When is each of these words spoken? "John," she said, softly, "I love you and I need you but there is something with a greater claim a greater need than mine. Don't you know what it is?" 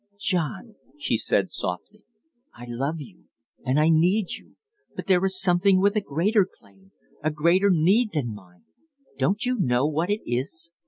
"John," 0.17 0.77
she 0.97 1.15
said, 1.15 1.51
softly, 1.51 2.05
"I 2.55 2.65
love 2.67 2.99
you 2.99 3.25
and 3.63 3.79
I 3.79 3.89
need 3.89 4.31
you 4.31 4.55
but 4.95 5.05
there 5.05 5.23
is 5.23 5.39
something 5.39 5.79
with 5.79 5.95
a 5.95 6.01
greater 6.01 6.43
claim 6.51 6.91
a 7.23 7.29
greater 7.29 7.69
need 7.69 8.13
than 8.13 8.33
mine. 8.33 8.63
Don't 9.19 9.45
you 9.45 9.59
know 9.59 9.85
what 9.85 10.09
it 10.09 10.21
is?" 10.27 10.71